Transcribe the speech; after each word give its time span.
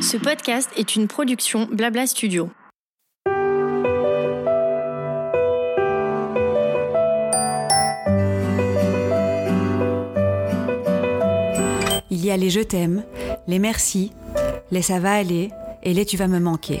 Ce 0.00 0.16
podcast 0.16 0.70
est 0.76 0.94
une 0.94 1.08
production 1.08 1.66
Blabla 1.70 2.06
Studio. 2.06 2.50
Il 12.10 12.24
y 12.24 12.30
a 12.30 12.36
les 12.36 12.50
je 12.50 12.60
t'aime, 12.60 13.04
les 13.48 13.58
merci, 13.58 14.12
les 14.70 14.82
ça 14.82 15.00
va 15.00 15.14
aller 15.14 15.50
et 15.82 15.92
les 15.92 16.06
tu 16.06 16.16
vas 16.16 16.28
me 16.28 16.38
manquer. 16.38 16.80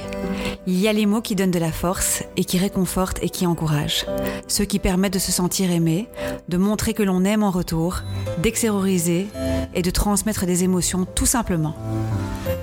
Il 0.68 0.80
y 0.80 0.88
a 0.88 0.92
les 0.92 1.06
mots 1.06 1.20
qui 1.20 1.36
donnent 1.36 1.52
de 1.52 1.60
la 1.60 1.70
force 1.70 2.24
et 2.36 2.44
qui 2.44 2.58
réconfortent 2.58 3.22
et 3.22 3.28
qui 3.28 3.46
encouragent. 3.46 4.04
Ceux 4.48 4.64
qui 4.64 4.80
permettent 4.80 5.14
de 5.14 5.18
se 5.20 5.30
sentir 5.30 5.70
aimé, 5.70 6.08
de 6.48 6.56
montrer 6.56 6.92
que 6.92 7.04
l'on 7.04 7.24
aime 7.24 7.44
en 7.44 7.52
retour, 7.52 8.00
d'extérioriser 8.38 9.28
et 9.74 9.82
de 9.82 9.90
transmettre 9.90 10.44
des 10.44 10.64
émotions 10.64 11.06
tout 11.06 11.26
simplement. 11.26 11.76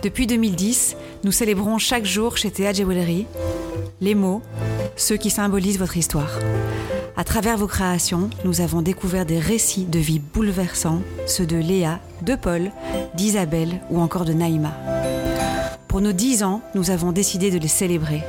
Depuis 0.02 0.27
2010, 0.27 0.98
nous 1.24 1.32
célébrons 1.32 1.77
chaque 1.77 2.05
jour 2.05 2.36
chez 2.36 2.52
Théa 2.52 2.74
Jewelry 2.74 3.26
les 4.02 4.16
mots, 4.16 4.41
ceux 4.98 5.16
qui 5.16 5.30
symbolisent 5.30 5.80
votre 5.80 5.96
histoire. 5.96 6.40
À 7.16 7.24
travers 7.24 7.58
vos 7.58 7.68
créations, 7.68 8.30
nous 8.44 8.60
avons 8.60 8.82
découvert 8.82 9.26
des 9.26 9.40
récits 9.40 9.85
de 9.85 9.99
vie 9.99 10.20
bouleversants, 10.20 11.02
ceux 11.26 11.46
de 11.46 11.55
Léa, 11.55 11.99
de 12.22 12.35
Paul, 12.35 12.72
d'Isabelle 13.16 13.80
ou 13.90 14.02
encore 14.02 14.26
de 14.26 14.34
Naïma. 14.34 14.74
Pour 15.94 16.02
nos 16.02 16.12
10 16.12 16.42
ans, 16.42 16.64
nous 16.74 16.90
avons 16.90 17.12
décidé 17.12 17.52
de 17.52 17.60
les 17.60 17.68
célébrer. 17.68 18.24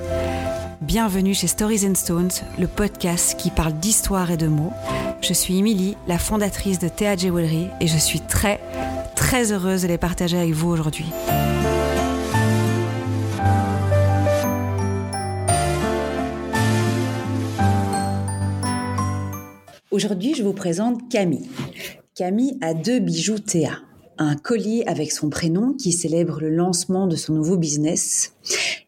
Bienvenue 0.82 1.32
chez 1.32 1.46
Stories 1.46 1.88
and 1.88 1.94
Stones, 1.94 2.28
le 2.58 2.66
podcast 2.66 3.38
qui 3.38 3.48
parle 3.48 3.72
d'histoire 3.72 4.30
et 4.30 4.36
de 4.36 4.48
mots. 4.48 4.74
Je 5.22 5.32
suis 5.32 5.56
Émilie, 5.56 5.96
la 6.06 6.18
fondatrice 6.18 6.78
de 6.78 6.88
Théa 6.88 7.16
Jewelry 7.16 7.68
et 7.80 7.86
je 7.86 7.96
suis 7.96 8.20
très, 8.20 8.60
très 9.16 9.50
heureuse 9.50 9.80
de 9.80 9.88
les 9.88 9.96
partager 9.96 10.36
avec 10.36 10.52
vous 10.52 10.68
aujourd'hui. 10.68 11.06
Aujourd'hui, 19.90 20.34
je 20.34 20.42
vous 20.42 20.52
présente 20.52 21.08
Camille. 21.08 21.48
Camille 22.14 22.58
a 22.60 22.74
deux 22.74 22.98
bijoux 22.98 23.38
Théa 23.38 23.78
un 24.18 24.36
collier 24.36 24.84
avec 24.86 25.12
son 25.12 25.30
prénom 25.30 25.74
qui 25.74 25.92
célèbre 25.92 26.40
le 26.40 26.50
lancement 26.50 27.06
de 27.06 27.16
son 27.16 27.34
nouveau 27.34 27.56
business. 27.56 28.34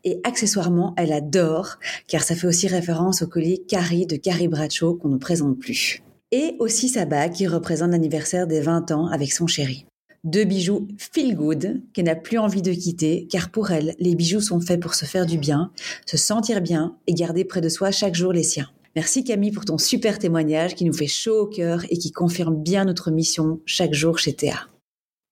Et 0.05 0.21
accessoirement, 0.25 0.95
elle 0.97 1.13
adore, 1.13 1.79
car 2.09 2.23
ça 2.23 2.35
fait 2.35 2.47
aussi 2.47 2.69
référence 2.69 3.23
au 3.23 3.27
collier 3.27 3.65
Carrie 3.67 4.07
de 4.07 4.17
Carrie 4.17 4.49
Bradshaw 4.49 4.95
qu'on 4.95 5.09
ne 5.09 5.19
présente 5.19 5.59
plus. 5.59 6.03
Et 6.33 6.57
aussi 6.59 6.89
sa 6.89 7.05
bague 7.05 7.33
qui 7.33 7.47
représente 7.47 7.91
l'anniversaire 7.91 8.47
des 8.47 8.61
20 8.61 8.91
ans 8.93 9.07
avec 9.07 9.33
son 9.33 9.47
chéri. 9.47 9.87
Deux 10.25 10.45
bijoux 10.45 10.89
feel 10.99 11.37
good 11.37 11.83
qu'elle 11.93 12.07
n'a 12.07 12.17
plus 12.17 12.39
envie 12.39 12.63
de 12.63 12.73
quitter, 12.73 13.29
car 13.31 13.51
pour 13.51 13.71
elle, 13.71 13.95
les 14.01 14.17
bijoux 14.17 14.41
sont 14.41 14.61
faits 14.61 14.81
pour 14.81 14.95
se 14.95 15.05
faire 15.05 15.25
du 15.25 15.39
bien, 15.39 15.71
se 16.05 16.17
sentir 16.17 16.61
bien 16.61 16.97
et 17.07 17.15
garder 17.15 17.45
près 17.45 17.61
de 17.61 17.69
soi 17.69 17.93
chaque 17.93 18.15
jour 18.15 18.33
les 18.33 18.43
siens. 18.43 18.69
Merci 18.97 19.25
Camille 19.25 19.53
pour 19.53 19.67
ton 19.67 19.79
super 19.79 20.19
témoignage 20.19 20.75
qui 20.75 20.85
nous 20.85 20.95
fait 20.95 21.07
chaud 21.07 21.43
au 21.43 21.47
cœur 21.47 21.85
et 21.91 21.99
qui 21.99 22.13
confirme 22.13 22.57
bien 22.57 22.87
notre 22.87 23.11
mission 23.11 23.61
chaque 23.67 23.93
jour 23.93 24.19
chez 24.19 24.33
Théa. 24.33 24.67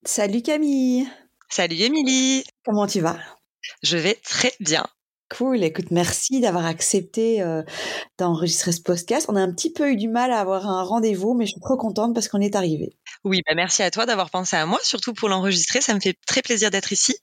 Salut 0.07 0.43
Camille. 0.43 1.07
Salut 1.49 1.81
Émilie. 1.81 2.43
Comment 2.63 2.85
tu 2.85 3.01
vas? 3.01 3.17
Je 3.81 3.97
vais 3.97 4.13
très 4.13 4.53
bien. 4.59 4.85
Cool, 5.29 5.63
écoute, 5.63 5.89
merci 5.89 6.39
d'avoir 6.39 6.65
accepté 6.65 7.41
euh, 7.41 7.63
d'enregistrer 8.19 8.71
ce 8.71 8.81
podcast. 8.81 9.25
On 9.27 9.35
a 9.35 9.41
un 9.41 9.51
petit 9.51 9.73
peu 9.73 9.89
eu 9.91 9.95
du 9.95 10.07
mal 10.07 10.31
à 10.31 10.39
avoir 10.39 10.67
un 10.67 10.83
rendez-vous, 10.83 11.33
mais 11.33 11.47
je 11.47 11.51
suis 11.51 11.61
trop 11.61 11.77
contente 11.77 12.13
parce 12.13 12.27
qu'on 12.27 12.41
est 12.41 12.55
arrivé. 12.55 12.95
Oui, 13.23 13.41
bah 13.47 13.55
merci 13.55 13.81
à 13.81 13.89
toi 13.89 14.05
d'avoir 14.05 14.29
pensé 14.29 14.55
à 14.55 14.67
moi, 14.67 14.79
surtout 14.83 15.13
pour 15.13 15.27
l'enregistrer. 15.27 15.81
Ça 15.81 15.95
me 15.95 15.99
fait 15.99 16.15
très 16.27 16.43
plaisir 16.43 16.69
d'être 16.69 16.91
ici. 16.91 17.15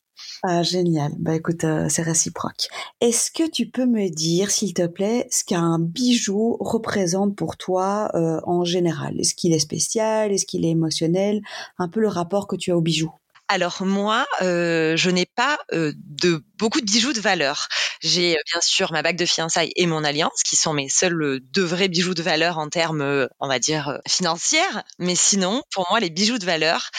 Ah, 0.43 0.65
génial. 0.65 1.13
Bah 1.19 1.37
écoute, 1.37 1.63
euh, 1.63 1.89
c'est 1.89 2.03
réciproque. 2.03 2.67
Est-ce 3.01 3.31
que 3.31 3.49
tu 3.49 3.71
peux 3.71 3.87
me 3.87 4.09
dire, 4.09 4.51
s'il 4.51 4.75
te 4.75 4.87
plaît, 4.87 5.29
ce 5.31 5.45
qu'un 5.45 5.79
bijou 5.79 6.57
représente 6.59 7.37
pour 7.37 7.57
toi 7.57 8.11
euh, 8.15 8.41
en 8.45 8.65
général? 8.65 9.21
Est-ce 9.21 9.37
qu'il 9.37 9.53
est 9.53 9.61
spécial? 9.61 10.33
Est-ce 10.33 10.45
qu'il 10.45 10.65
est 10.65 10.71
émotionnel? 10.71 11.41
Un 11.79 11.89
peu 11.89 12.01
le 12.01 12.09
rapport 12.09 12.49
que 12.49 12.57
tu 12.57 12.73
as 12.73 12.77
au 12.77 12.81
bijou 12.81 13.13
alors 13.53 13.83
moi, 13.83 14.27
euh, 14.41 14.97
je 14.97 15.11
n'ai 15.11 15.27
pas 15.27 15.59
euh, 15.75 15.93
de 15.97 16.43
beaucoup 16.59 16.81
de 16.81 16.87
bijoux 16.87 17.13
de 17.13 17.21
valeur. 17.21 17.69
J'ai 18.01 18.35
euh, 18.35 18.41
bien 18.51 18.63
sûr 18.63 18.93
ma 18.93 19.03
bague 19.03 19.19
de 19.19 19.27
fiançailles 19.27 19.73
et 19.77 19.85
mon 19.85 20.05
alliance, 20.05 20.43
qui 20.43 20.57
sont 20.57 20.73
mes 20.73 20.89
seuls 20.89 21.39
deux 21.53 21.63
vrais 21.63 21.89
bijoux 21.89 22.15
de 22.15 22.23
valeur 22.23 22.57
en 22.57 22.71
termes, 22.71 23.29
on 23.41 23.49
va 23.49 23.59
dire, 23.59 24.01
financiers. 24.09 24.61
Mais 24.99 25.15
sinon, 25.15 25.63
pour 25.71 25.87
moi, 25.91 26.01
les 26.01 26.09
bijoux 26.09 26.39
de 26.39 26.47
valeur 26.47 26.91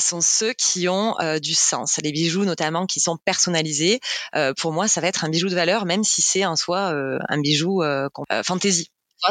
sont 0.00 0.20
ceux 0.20 0.52
qui 0.54 0.88
ont 0.88 1.14
du 1.40 1.54
sens. 1.54 2.00
Les 2.02 2.10
bijoux, 2.10 2.44
notamment, 2.44 2.86
qui 2.86 2.98
sont 2.98 3.16
personnalisés. 3.16 4.00
pour 4.56 4.72
moi, 4.72 4.88
ça 4.88 5.00
va 5.00 5.06
être 5.06 5.24
un 5.24 5.28
bijou 5.28 5.48
de 5.48 5.54
valeur, 5.54 5.86
même 5.86 6.02
si 6.04 6.20
c'est 6.20 6.44
en 6.44 6.56
soi 6.56 6.92
un 7.28 7.40
bijou 7.40 7.82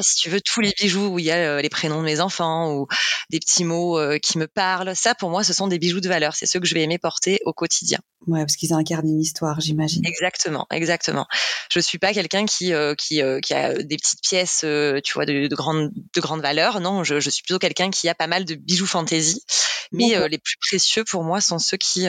si 0.01 0.15
tu 0.15 0.29
veux, 0.29 0.39
tous 0.41 0.61
les 0.61 0.73
bijoux 0.79 1.07
où 1.07 1.19
il 1.19 1.25
y 1.25 1.31
a 1.31 1.35
euh, 1.35 1.61
les 1.61 1.69
prénoms 1.69 1.99
de 1.99 2.05
mes 2.05 2.21
enfants 2.21 2.73
ou 2.73 2.87
des 3.29 3.39
petits 3.39 3.63
mots 3.63 3.99
euh, 3.99 4.17
qui 4.17 4.37
me 4.37 4.47
parlent, 4.47 4.95
ça 4.95 5.15
pour 5.15 5.29
moi, 5.29 5.43
ce 5.43 5.53
sont 5.53 5.67
des 5.67 5.79
bijoux 5.79 5.99
de 5.99 6.07
valeur. 6.07 6.35
C'est 6.35 6.45
ceux 6.45 6.59
que 6.59 6.67
je 6.67 6.73
vais 6.73 6.81
aimer 6.81 6.97
porter 6.97 7.39
au 7.45 7.53
quotidien. 7.53 7.99
Ouais, 8.27 8.41
parce 8.41 8.55
qu'ils 8.55 8.73
incarnent 8.73 9.07
une 9.07 9.19
histoire, 9.19 9.59
j'imagine. 9.59 10.05
Exactement, 10.05 10.67
exactement. 10.71 11.27
Je 11.69 11.79
suis 11.79 11.97
pas 11.97 12.13
quelqu'un 12.13 12.45
qui 12.45 12.73
euh, 12.73 12.95
qui, 12.95 13.21
qui 13.41 13.53
a 13.53 13.73
des 13.73 13.97
petites 13.97 14.21
pièces, 14.21 14.59
tu 15.03 15.13
vois, 15.13 15.25
de, 15.25 15.47
de 15.47 15.55
grande 15.55 15.91
de 15.91 16.21
grande 16.21 16.41
valeur. 16.41 16.79
Non, 16.79 17.03
je, 17.03 17.19
je 17.19 17.29
suis 17.29 17.43
plutôt 17.43 17.59
quelqu'un 17.59 17.89
qui 17.89 18.07
a 18.07 18.15
pas 18.15 18.27
mal 18.27 18.45
de 18.45 18.55
bijoux 18.55 18.85
fantaisie. 18.85 19.43
Mais 19.91 20.15
les 20.29 20.37
plus 20.37 20.55
précieux 20.61 21.03
pour 21.03 21.23
moi 21.23 21.41
sont 21.41 21.59
ceux 21.59 21.77
qui 21.77 22.07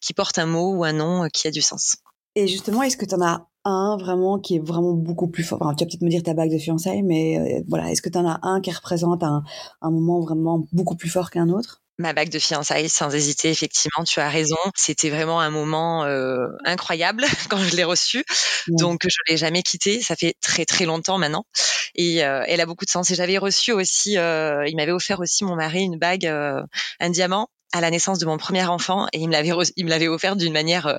qui 0.00 0.12
portent 0.12 0.38
un 0.38 0.46
mot 0.46 0.74
ou 0.74 0.84
un 0.84 0.92
nom 0.92 1.28
qui 1.32 1.48
a 1.48 1.50
du 1.50 1.62
sens. 1.62 1.96
Et 2.36 2.46
justement, 2.46 2.82
est-ce 2.82 2.98
que 2.98 3.06
tu 3.06 3.14
en 3.14 3.22
as 3.22 3.48
un 3.64 3.96
vraiment 3.96 4.38
qui 4.38 4.56
est 4.56 4.58
vraiment 4.58 4.92
beaucoup 4.92 5.26
plus 5.26 5.42
fort? 5.42 5.58
Enfin, 5.62 5.74
tu 5.74 5.82
vas 5.82 5.88
peut-être 5.88 6.02
me 6.02 6.10
dire 6.10 6.22
ta 6.22 6.34
bague 6.34 6.52
de 6.52 6.58
fiançailles, 6.58 7.02
mais 7.02 7.38
euh, 7.38 7.62
voilà, 7.66 7.90
est-ce 7.90 8.02
que 8.02 8.10
tu 8.10 8.18
en 8.18 8.28
as 8.28 8.38
un 8.42 8.60
qui 8.60 8.70
représente 8.70 9.22
un, 9.22 9.42
un 9.80 9.90
moment 9.90 10.20
vraiment 10.20 10.68
beaucoup 10.70 10.96
plus 10.96 11.08
fort 11.08 11.30
qu'un 11.30 11.48
autre? 11.48 11.82
Ma 11.98 12.12
bague 12.12 12.28
de 12.28 12.38
fiançailles, 12.38 12.90
sans 12.90 13.14
hésiter, 13.14 13.48
effectivement, 13.48 14.04
tu 14.04 14.20
as 14.20 14.28
raison. 14.28 14.58
C'était 14.74 15.08
vraiment 15.08 15.40
un 15.40 15.48
moment 15.48 16.04
euh, 16.04 16.48
incroyable 16.66 17.24
quand 17.48 17.56
je 17.56 17.74
l'ai 17.74 17.84
reçue. 17.84 18.22
Donc, 18.68 19.00
je 19.04 19.16
l'ai 19.30 19.38
jamais 19.38 19.62
quittée. 19.62 20.02
Ça 20.02 20.14
fait 20.14 20.34
très 20.42 20.66
très 20.66 20.84
longtemps 20.84 21.16
maintenant, 21.16 21.46
et 21.94 22.22
euh, 22.22 22.44
elle 22.46 22.60
a 22.60 22.66
beaucoup 22.66 22.84
de 22.84 22.90
sens. 22.90 23.10
Et 23.10 23.14
j'avais 23.14 23.38
reçu 23.38 23.72
aussi, 23.72 24.10
il 24.12 24.74
m'avait 24.76 24.92
offert 24.92 25.20
aussi 25.20 25.44
mon 25.44 25.56
mari 25.56 25.84
une 25.84 25.98
bague, 25.98 26.26
un 26.26 27.10
diamant 27.10 27.48
à 27.76 27.80
la 27.80 27.90
naissance 27.90 28.18
de 28.18 28.26
mon 28.26 28.38
premier 28.38 28.64
enfant 28.64 29.06
et 29.12 29.18
il 29.18 29.28
me 29.28 29.32
l'avait 29.32 29.52
il 29.76 29.84
me 29.84 29.90
l'avait 29.90 30.08
offert 30.08 30.36
d'une 30.36 30.52
manière 30.52 30.86
euh, 30.86 30.98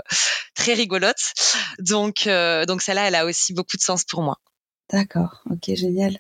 très 0.56 0.74
rigolote. 0.74 1.34
Donc 1.80 2.28
euh, 2.28 2.66
donc 2.66 2.82
celle-là 2.82 3.08
elle 3.08 3.16
a 3.16 3.26
aussi 3.26 3.54
beaucoup 3.54 3.78
de 3.78 3.82
sens 3.82 4.04
pour 4.04 4.22
moi. 4.22 4.38
D'accord, 4.90 5.44
ok, 5.50 5.76
génial. 5.76 6.18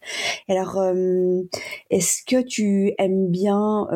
Alors, 0.49 0.77
euh, 0.77 1.41
est-ce 1.89 2.21
que 2.27 2.45
tu 2.45 2.91
aimes 2.97 3.31
bien 3.31 3.87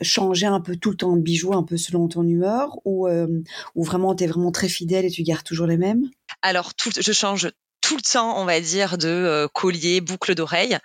changer 0.00 0.46
un 0.46 0.62
peu 0.62 0.76
tout 0.76 0.88
le 0.88 0.96
temps 0.96 1.14
de 1.14 1.20
bijoux, 1.20 1.52
un 1.52 1.64
peu 1.64 1.76
selon 1.76 2.08
ton 2.08 2.26
humeur, 2.26 2.78
ou, 2.86 3.10
ou 3.10 3.84
vraiment 3.84 4.14
tu 4.14 4.24
es 4.24 4.26
vraiment 4.26 4.52
très 4.52 4.70
fidèle 4.70 5.04
et 5.04 5.10
tu 5.10 5.22
gardes 5.22 5.44
toujours 5.44 5.66
les 5.66 5.76
mêmes? 5.76 6.08
Alors, 6.40 6.72
tout, 6.72 6.90
je 6.98 7.12
change 7.12 7.50
tout 7.90 7.96
le 7.96 8.02
temps, 8.02 8.40
on 8.40 8.44
va 8.44 8.60
dire, 8.60 8.98
de 8.98 9.08
euh, 9.08 9.48
colliers, 9.52 10.00
boucles 10.00 10.36
d'oreilles. 10.36 10.78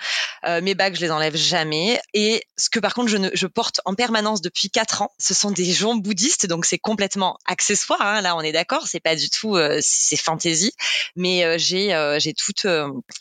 Euh, 0.48 0.60
mes 0.60 0.74
bagues, 0.74 0.96
je 0.96 1.02
les 1.02 1.12
enlève 1.12 1.36
jamais. 1.36 2.02
Et 2.16 2.42
ce 2.58 2.72
que 2.72 2.80
par 2.80 2.96
contre, 2.96 3.10
je, 3.10 3.18
ne, 3.18 3.30
je 3.32 3.46
porte 3.46 3.80
en 3.86 3.94
permanence 3.94 4.42
depuis 4.42 4.72
quatre 4.72 5.04
ans, 5.04 5.12
ce 5.20 5.36
sont 5.36 5.52
des 5.52 5.72
joncs 5.72 6.02
bouddhistes, 6.02 6.48
donc 6.48 6.66
c'est 6.66 6.80
complètement 6.80 7.38
accessoire. 7.46 8.02
Hein, 8.02 8.22
là, 8.22 8.36
on 8.36 8.42
est 8.42 8.54
d'accord, 8.54 8.88
c'est 8.88 9.00
pas 9.00 9.16
du 9.16 9.30
tout, 9.30 9.56
euh, 9.56 9.78
c'est 9.84 10.18
fantaisie. 10.18 10.74
Mais 11.16 11.60
j'ai 11.60 12.16
j'ai 12.18 12.34
tout 12.34 12.54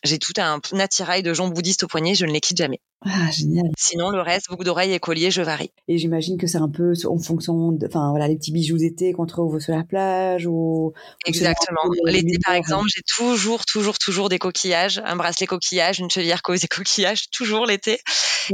j'ai 0.02 0.18
tout 0.18 0.32
un, 0.38 0.60
attirail 0.78 1.22
de 1.22 1.34
joncs 1.34 1.52
bouddhistes 1.52 1.82
au 1.82 1.86
poignet, 1.86 2.14
je 2.14 2.24
ne 2.24 2.32
les 2.32 2.40
quitte 2.40 2.56
jamais. 2.56 2.80
Ah, 3.06 3.30
génial. 3.30 3.66
Sinon, 3.78 4.08
le 4.08 4.20
reste, 4.22 4.48
boucles 4.48 4.64
d'oreilles 4.64 4.92
et 4.92 4.98
colliers, 4.98 5.30
je 5.30 5.42
varie. 5.42 5.70
Et 5.88 5.98
j'imagine 5.98 6.38
que 6.38 6.46
c'est 6.46 6.58
un 6.58 6.70
peu 6.70 6.94
en 7.06 7.18
fonction 7.18 7.72
de, 7.72 7.86
enfin, 7.86 8.10
voilà, 8.10 8.28
les 8.28 8.36
petits 8.36 8.52
bijoux 8.52 8.78
d'été 8.78 9.12
qu'on 9.12 9.26
trouve 9.26 9.60
sur 9.60 9.74
la 9.76 9.84
plage 9.84 10.46
ou. 10.46 10.94
Exactement. 11.26 11.82
L'été, 12.06 12.38
par 12.42 12.54
exemple, 12.54 12.86
j'ai 12.94 13.02
toujours, 13.06 13.66
toujours, 13.66 13.98
toujours 13.98 14.30
des 14.30 14.38
coquillages, 14.38 15.02
un 15.04 15.16
bracelet 15.16 15.46
coquillage, 15.46 15.98
une 15.98 16.10
chevillère 16.10 16.40
des 16.48 16.68
coquillages, 16.68 17.28
toujours 17.30 17.66
l'été. 17.66 18.00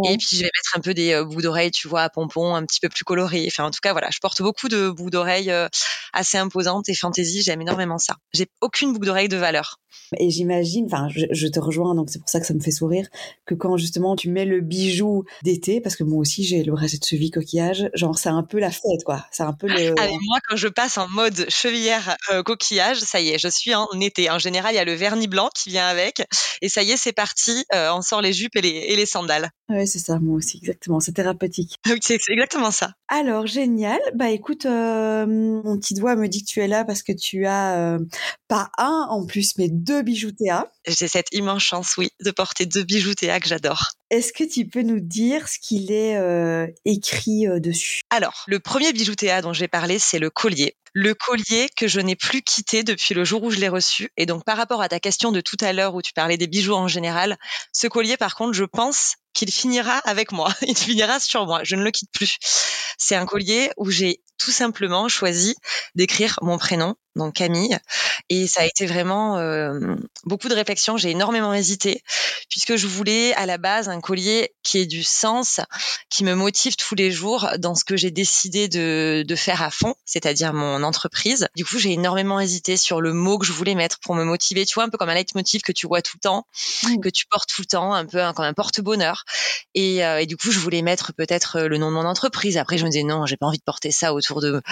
Et 0.05 0.17
puis, 0.17 0.29
je 0.33 0.39
vais 0.39 0.45
mettre 0.45 0.77
un 0.77 0.81
peu 0.81 0.95
des 0.95 1.13
euh, 1.13 1.25
boucles 1.25 1.43
d'oreilles, 1.43 1.71
tu 1.71 1.89
vois, 1.89 2.03
à 2.03 2.11
pompons, 2.11 2.55
un 2.55 2.65
petit 2.65 2.81
peu 2.81 2.89
plus 2.89 3.05
colorés. 3.05 3.45
Enfin, 3.47 3.65
en 3.65 3.71
tout 3.71 3.81
cas, 3.83 3.93
voilà, 3.93 4.09
je 4.13 4.19
porte 4.19 4.43
beaucoup 4.43 4.69
de 4.69 4.89
boucles 4.91 5.11
d'oreilles 5.11 5.51
euh, 5.51 5.69
assez 6.13 6.39
imposantes 6.39 6.89
et 6.89 6.95
fantaisie. 6.95 7.43
J'aime 7.43 7.61
énormément 7.61 7.99
ça. 7.99 8.17
J'ai 8.33 8.49
aucune 8.61 8.93
boucle 8.93 9.07
d'oreille 9.07 9.29
de 9.29 9.37
valeur. 9.37 9.79
Et 10.19 10.31
j'imagine, 10.31 10.87
enfin, 10.87 11.09
je, 11.09 11.27
je, 11.31 11.47
te 11.47 11.61
rejoins, 11.61 11.95
donc 11.95 12.11
c'est 12.11 12.19
pour 12.19 12.29
ça 12.29 12.41
que 12.41 12.47
ça 12.47 12.55
me 12.55 12.61
fait 12.61 12.71
sourire, 12.71 13.09
que 13.47 13.55
quand 13.55 13.77
justement 13.77 14.17
tu 14.17 14.30
tu 14.31 14.35
mets 14.35 14.45
le 14.45 14.61
bijou 14.61 15.25
d'été, 15.43 15.81
parce 15.81 15.97
que 15.97 16.05
moi 16.05 16.19
aussi 16.19 16.45
j'ai 16.45 16.63
le 16.63 16.73
bracelet 16.73 16.99
de 16.99 17.05
cheville 17.05 17.31
coquillage, 17.31 17.91
genre 17.95 18.17
c'est 18.19 18.29
un 18.29 18.43
peu 18.43 18.61
la 18.61 18.71
fête 18.71 19.03
quoi. 19.05 19.27
C'est 19.33 19.43
un 19.43 19.53
peu 19.53 19.67
le. 19.67 19.95
Ah, 19.99 20.07
moi 20.09 20.39
quand 20.49 20.57
je 20.57 20.69
passe 20.69 20.99
en 20.99 21.09
mode 21.09 21.47
chevillère 21.49 22.17
euh, 22.31 22.43
coquillage, 22.43 23.01
ça 23.01 23.21
y 23.21 23.31
est, 23.31 23.39
je 23.39 23.49
suis 23.49 23.75
en 23.75 23.89
été. 24.01 24.31
En 24.31 24.39
général, 24.39 24.73
il 24.73 24.77
y 24.77 24.81
a 24.81 24.85
le 24.85 24.95
vernis 24.95 25.27
blanc 25.27 25.51
qui 25.55 25.71
vient 25.71 25.87
avec, 25.87 26.23
et 26.63 26.69
ça 26.69 26.83
y 26.83 26.93
est, 26.93 26.97
c'est 26.97 27.13
parti. 27.13 27.65
Euh, 27.75 27.91
on 27.93 28.03
sort 28.03 28.23
les 28.23 28.33
jupes 28.33 28.55
et 28.57 28.61
les, 28.61 28.69
et 28.69 28.97
les 28.97 29.07
sandales. 29.07 29.51
Ouais, 29.69 29.87
c'est 29.87 29.99
ça, 29.99 30.19
moi 30.21 30.37
aussi, 30.37 30.59
exactement. 30.59 31.01
C'est 31.01 31.13
thérapeutique. 31.13 31.75
Oui, 31.91 31.99
c'est 32.03 32.21
exactement 32.29 32.71
ça. 32.71 32.93
Alors, 33.09 33.49
génial. 33.49 33.99
Bah 34.15 34.31
écoute, 34.31 34.65
euh, 34.65 35.27
mon 35.27 35.77
petit 35.77 35.95
doigt 35.95 36.15
me 36.15 36.29
dit 36.29 36.45
que 36.45 36.51
tu 36.51 36.61
es 36.61 36.69
là 36.69 36.85
parce 36.85 37.03
que 37.03 37.13
tu 37.13 37.47
as 37.47 37.99
pas 38.47 38.71
un 38.79 39.07
en 39.11 39.27
plus, 39.27 39.59
mais 39.59 39.69
deux 39.69 40.03
bijoux 40.03 40.31
Théa. 40.31 40.69
J'ai 40.87 41.09
cette 41.09 41.33
immense 41.33 41.63
chance, 41.63 41.97
oui, 41.97 42.11
de 42.25 42.31
porter 42.31 42.67
deux 42.67 42.85
bijoux 42.85 43.15
Théa 43.15 43.41
que 43.41 43.49
j'adore. 43.49 43.91
Est-ce 44.11 44.33
que 44.33 44.43
tu 44.43 44.67
peux 44.67 44.83
nous 44.83 44.99
dire 44.99 45.49
ce 45.49 45.59
qu'il 45.61 45.93
est 45.93 46.17
euh, 46.17 46.67
écrit 46.85 47.47
euh, 47.47 47.61
dessus? 47.61 48.01
Alors, 48.11 48.43
le 48.49 48.59
premier 48.59 48.93
bijou 48.93 49.15
Théa 49.15 49.41
dont 49.41 49.53
j'ai 49.53 49.69
parlé, 49.69 50.01
c'est 50.01 50.19
le 50.19 50.31
collier. 50.31 50.77
Le 50.93 51.15
collier 51.15 51.69
que 51.77 51.87
je 51.87 52.01
n'ai 52.01 52.17
plus 52.17 52.43
quitté 52.43 52.83
depuis 52.83 53.15
le 53.15 53.25
jour 53.25 53.45
où 53.45 53.53
je 53.53 53.59
l'ai 53.59 53.69
reçu. 53.69 54.11
Et 54.17 54.27
donc, 54.27 54.45
par 54.45 54.57
rapport 54.57 54.83
à 54.83 54.89
ta 54.89 54.99
question 54.99 55.31
de 55.31 55.41
tout 55.41 55.57
à 55.61 55.73
l'heure 55.73 55.95
où 55.95 56.03
tu 56.03 56.13
parlais 56.13 56.37
des 56.37 56.49
bijoux 56.49 56.75
en 56.75 56.89
général, 56.89 57.39
ce 57.73 57.87
collier, 57.87 58.17
par 58.17 58.35
contre, 58.35 58.53
je 58.53 58.65
pense 58.65 59.15
qu'il 59.33 59.53
finira 59.53 59.99
avec 59.99 60.33
moi. 60.33 60.53
Il 60.67 60.77
finira 60.77 61.21
sur 61.21 61.47
moi. 61.47 61.61
Je 61.63 61.77
ne 61.77 61.85
le 61.85 61.93
quitte 61.93 62.11
plus. 62.11 62.37
C'est 62.99 63.15
un 63.15 63.27
collier 63.27 63.71
où 63.77 63.91
j'ai 63.91 64.23
tout 64.41 64.51
simplement 64.51 65.09
choisi 65.09 65.55
d'écrire 65.95 66.39
mon 66.43 66.59
prénom, 66.59 66.97
donc 67.15 67.35
Camille. 67.35 67.79
Et 68.29 68.47
ça 68.47 68.63
a 68.63 68.65
été 68.65 68.87
vraiment 68.87 69.39
euh, 69.39 69.97
beaucoup 70.25 70.49
de 70.49 70.55
réflexion. 70.55 70.97
J'ai 70.97 71.11
énormément 71.11 71.53
hésité 71.53 72.03
puisque 72.49 72.77
je 72.77 72.87
voulais 72.87 73.33
à 73.35 73.47
la 73.47 73.59
base 73.59 73.89
un 73.89 74.01
collier 74.01 74.53
qui 74.63 74.79
ait 74.79 74.87
du 74.87 75.03
sens, 75.03 75.61
qui 76.11 76.25
me 76.25 76.35
motive 76.35 76.77
tous 76.77 76.95
les 76.95 77.11
jours 77.11 77.49
dans 77.59 77.75
ce 77.75 77.85
que 77.85 77.97
j'ai 77.97 78.11
décidé 78.11 78.69
de, 78.69 79.25
de 79.27 79.37
faire 79.37 79.63
à 79.63 79.71
fond, 79.71 79.95
c'est-à-dire 80.05 80.53
mon 80.53 80.83
entreprise. 80.83 81.49
Du 81.55 81.65
coup, 81.65 81.79
j'ai 81.79 81.93
énormément 81.93 82.41
hésité 82.41 82.77
sur 82.77 83.01
le 83.01 83.13
mot 83.13 83.39
que 83.39 83.47
je 83.47 83.53
voulais 83.53 83.75
mettre 83.75 83.99
pour 84.01 84.15
me 84.15 84.25
motiver. 84.25 84.67
Tu 84.67 84.75
vois, 84.75 84.85
un 84.85 84.89
peu 84.89 84.99
comme 84.99 85.09
un 85.09 85.15
leitmotiv 85.15 85.63
que 85.63 85.73
tu 85.73 85.87
vois 85.87 86.03
tout 86.03 86.17
le 86.17 86.21
temps, 86.21 86.47
que 87.03 87.09
tu 87.09 87.27
portes 87.27 87.49
tout 87.49 87.63
le 87.63 87.67
temps, 87.67 87.95
un 87.95 88.07
peu 88.07 88.21
comme 88.35 88.45
un 88.45 88.55
porte-bonheur. 88.55 89.25
Et, 89.75 90.05
euh, 90.05 90.21
et, 90.21 90.27
du 90.27 90.37
coup, 90.37 90.51
je 90.51 90.59
voulais 90.59 90.83
mettre 90.83 91.13
peut-être 91.13 91.61
le 91.61 91.79
nom 91.79 91.91
de 91.91 91.95
mon 91.95 92.05
entreprise. 92.05 92.57
Après, 92.57 92.79
je 92.79 92.85
me 92.85 92.91
disais 92.91 93.05
non, 93.05 93.27
j'ai 93.27 93.37
pas 93.37 93.47
envie 93.47 93.59
de 93.59 93.65
porter 93.65 93.91
ça 93.91 94.13
autour 94.13 94.30
de, 94.39 94.63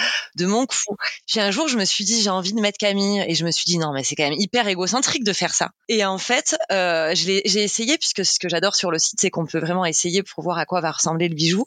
mon 0.45 0.65
cou. 0.65 0.95
Puis 1.27 1.39
un 1.41 1.51
jour, 1.51 1.67
je 1.67 1.77
me 1.77 1.83
suis 1.83 2.05
dit 2.05 2.21
j'ai 2.21 2.29
envie 2.29 2.53
de 2.53 2.61
mettre 2.61 2.77
Camille 2.77 3.23
et 3.27 3.35
je 3.35 3.45
me 3.45 3.51
suis 3.51 3.65
dit 3.65 3.77
non, 3.77 3.91
mais 3.91 4.03
c'est 4.03 4.15
quand 4.15 4.23
même 4.23 4.39
hyper 4.39 4.67
égocentrique 4.67 5.25
de 5.25 5.33
faire 5.33 5.53
ça. 5.53 5.71
Et 5.89 6.05
en 6.05 6.17
fait, 6.17 6.55
euh, 6.71 7.11
j'ai 7.15 7.63
essayé 7.63 7.97
puisque 7.97 8.23
ce 8.23 8.39
que 8.39 8.47
j'adore 8.47 8.75
sur 8.75 8.91
le 8.91 8.99
site, 8.99 9.19
c'est 9.19 9.29
qu'on 9.29 9.45
peut 9.45 9.59
vraiment 9.59 9.85
essayer 9.85 10.23
pour 10.23 10.43
voir 10.43 10.57
à 10.57 10.65
quoi 10.65 10.79
va 10.79 10.91
ressembler 10.91 11.27
le 11.27 11.35
bijou. 11.35 11.65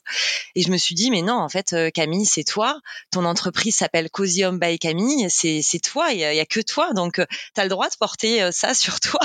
Et 0.54 0.62
je 0.62 0.70
me 0.70 0.78
suis 0.78 0.94
dit 0.94 1.10
mais 1.10 1.22
non, 1.22 1.34
en 1.34 1.48
fait, 1.48 1.74
euh, 1.74 1.90
Camille, 1.90 2.26
c'est 2.26 2.44
toi. 2.44 2.80
Ton 3.10 3.26
entreprise 3.26 3.76
s'appelle 3.76 4.08
Cozy 4.08 4.44
Home 4.44 4.58
by 4.58 4.78
Camille. 4.78 5.28
C'est 5.28 5.80
toi. 5.82 6.12
Il 6.12 6.18
y, 6.18 6.24
a, 6.24 6.46
que 6.46 6.60
toi. 6.60 6.92
Donc, 6.94 7.18
euh, 7.18 7.26
tu 7.54 7.60
as 7.60 7.64
le 7.64 7.70
droit 7.70 7.88
de 7.88 7.96
porter 7.98 8.50
ça 8.52 8.72
sur 8.74 9.00
toi. 9.00 9.20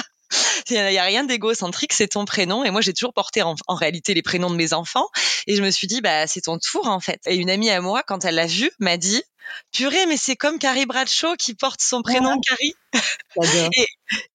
Il 0.69 0.89
n'y 0.89 0.97
a 0.97 1.03
rien 1.03 1.23
d'égocentrique, 1.23 1.93
c'est 1.93 2.09
ton 2.09 2.25
prénom. 2.25 2.63
Et 2.63 2.71
moi, 2.71 2.81
j'ai 2.81 2.93
toujours 2.93 3.13
porté 3.13 3.41
en, 3.41 3.55
réalité 3.69 4.13
les 4.13 4.21
prénoms 4.21 4.49
de 4.49 4.55
mes 4.55 4.73
enfants. 4.73 5.07
Et 5.47 5.55
je 5.55 5.63
me 5.63 5.71
suis 5.71 5.87
dit, 5.87 6.01
bah, 6.01 6.27
c'est 6.27 6.41
ton 6.41 6.57
tour, 6.59 6.87
en 6.87 6.99
fait. 6.99 7.21
Et 7.27 7.35
une 7.35 7.49
amie 7.49 7.69
à 7.69 7.81
moi, 7.81 8.03
quand 8.03 8.25
elle 8.25 8.35
l'a 8.35 8.47
vu, 8.47 8.71
m'a 8.79 8.97
dit, 8.97 9.23
purée, 9.71 10.05
mais 10.07 10.17
c'est 10.17 10.35
comme 10.35 10.59
Carrie 10.59 10.85
Bradshaw 10.85 11.35
qui 11.37 11.53
porte 11.53 11.81
son 11.81 12.01
prénom 12.01 12.39
Carrie. 12.41 12.73
et, 13.77 13.85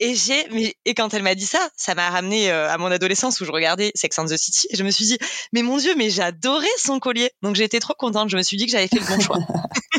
et 0.00 0.14
j'ai, 0.14 0.74
et 0.84 0.94
quand 0.94 1.14
elle 1.14 1.22
m'a 1.22 1.34
dit 1.34 1.46
ça, 1.46 1.68
ça 1.76 1.94
m'a 1.94 2.10
ramené 2.10 2.50
euh, 2.50 2.70
à 2.70 2.78
mon 2.78 2.90
adolescence 2.90 3.40
où 3.40 3.44
je 3.44 3.52
regardais 3.52 3.92
Sex 3.94 4.18
and 4.18 4.26
the 4.26 4.36
City. 4.36 4.68
Et 4.70 4.76
je 4.76 4.84
me 4.84 4.90
suis 4.90 5.04
dit, 5.04 5.18
mais 5.52 5.62
mon 5.62 5.78
Dieu, 5.78 5.94
mais 5.96 6.10
j'adorais 6.10 6.66
son 6.78 6.98
collier. 6.98 7.30
Donc 7.42 7.58
été 7.58 7.80
trop 7.80 7.94
contente. 7.94 8.28
Je 8.28 8.36
me 8.36 8.42
suis 8.42 8.56
dit 8.56 8.66
que 8.66 8.72
j'avais 8.72 8.88
fait 8.88 8.98
le 8.98 9.06
bon 9.06 9.20
choix. 9.20 9.38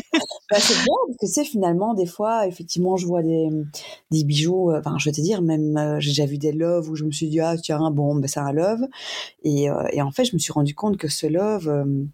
bah, 0.50 0.58
c'est 0.58 0.74
bien 0.74 0.94
parce 1.06 1.18
que 1.20 1.26
c'est 1.26 1.44
finalement 1.44 1.94
des 1.94 2.06
fois, 2.06 2.46
effectivement, 2.46 2.96
je 2.96 3.06
vois 3.06 3.22
des, 3.22 3.48
bijoux. 4.10 4.70
Euh, 4.70 4.80
enfin, 4.80 4.96
je 4.98 5.06
vais 5.06 5.12
te 5.12 5.20
dire, 5.20 5.42
même 5.42 5.76
euh, 5.76 6.00
j'ai 6.00 6.10
déjà 6.10 6.26
vu 6.26 6.38
des 6.38 6.52
loves 6.52 6.90
où 6.90 6.96
je 6.96 7.04
me 7.04 7.10
suis 7.10 7.28
dit 7.28 7.40
ah 7.40 7.56
tiens 7.56 7.90
bon, 7.90 8.14
ben 8.16 8.28
c'est 8.28 8.40
un 8.40 8.52
love. 8.52 8.82
Et, 9.42 9.68
et 9.92 10.02
en 10.02 10.10
fait, 10.10 10.24
je 10.24 10.34
me 10.34 10.38
suis 10.38 10.52
rendu 10.52 10.74
compte 10.74 10.96
que 10.96 11.08
ce 11.08 11.26
love 11.26 12.08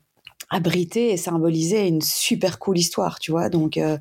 abriter 0.50 1.12
et 1.12 1.16
symboliser 1.16 1.86
une 1.86 2.02
super 2.02 2.58
cool 2.58 2.76
histoire, 2.76 3.20
tu 3.20 3.30
vois. 3.30 3.48
Donc, 3.48 3.76
euh, 3.76 3.96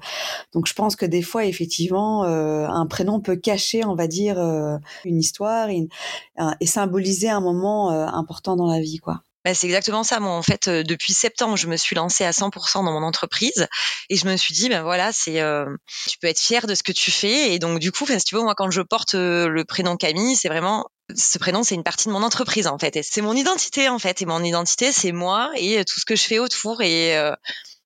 donc 0.53 0.67
je 0.67 0.73
pense 0.73 0.95
que 0.95 1.05
des 1.05 1.21
fois, 1.21 1.45
effectivement, 1.45 2.25
euh, 2.25 2.67
un 2.67 2.87
prénom 2.87 3.21
peut 3.21 3.35
cacher, 3.35 3.85
on 3.85 3.95
va 3.95 4.07
dire, 4.07 4.39
euh, 4.39 4.77
une 5.05 5.19
histoire 5.19 5.69
et, 5.69 5.87
symboliser 6.65 7.29
un 7.29 7.41
moment 7.41 7.89
important 7.89 8.55
dans 8.55 8.67
la 8.67 8.79
vie, 8.79 8.97
quoi. 8.97 9.21
Bah, 9.45 9.53
c'est 9.53 9.67
exactement 9.67 10.03
ça. 10.03 10.19
Moi, 10.19 10.31
en 10.31 10.41
fait, 10.41 10.69
depuis 10.69 11.13
septembre, 11.13 11.57
je 11.57 11.67
me 11.67 11.77
suis 11.77 11.95
lancée 11.95 12.25
à 12.25 12.31
100% 12.31 12.83
dans 12.83 12.91
mon 12.91 13.03
entreprise 13.03 13.67
et 14.09 14.15
je 14.15 14.27
me 14.27 14.35
suis 14.35 14.53
dit, 14.53 14.69
ben 14.69 14.83
voilà, 14.83 15.11
c'est, 15.13 15.41
tu 16.07 16.17
peux 16.19 16.27
être 16.27 16.39
fier 16.39 16.67
de 16.67 16.75
ce 16.75 16.83
que 16.83 16.91
tu 16.91 17.11
fais. 17.11 17.53
Et 17.53 17.59
donc, 17.59 17.79
du 17.79 17.91
coup, 17.91 18.05
si 18.05 18.23
tu 18.23 18.35
veux, 18.35 18.41
moi, 18.41 18.55
quand 18.55 18.69
je 18.69 18.81
porte 18.81 19.13
le 19.13 19.63
prénom 19.63 19.95
Camille, 19.95 20.35
c'est 20.35 20.49
vraiment 20.49 20.89
ce 21.15 21.37
prénom, 21.39 21.63
c'est 21.63 21.75
une 21.75 21.83
partie 21.83 22.07
de 22.07 22.13
mon 22.13 22.23
entreprise 22.23 22.67
en 22.67 22.77
fait. 22.77 22.99
C'est 23.03 23.21
mon 23.21 23.33
identité 23.33 23.89
en 23.89 23.99
fait. 23.99 24.21
Et 24.21 24.25
mon 24.25 24.43
identité, 24.43 24.91
c'est 24.91 25.11
moi 25.11 25.51
et 25.55 25.83
tout 25.85 25.99
ce 25.99 26.05
que 26.05 26.15
je 26.15 26.23
fais 26.23 26.39
autour. 26.39 26.81
Et 26.81 27.17
euh, 27.17 27.33